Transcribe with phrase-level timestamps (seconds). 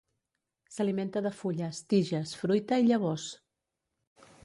[0.75, 3.31] S'alimenta de fulles, tiges, fruita i llavors.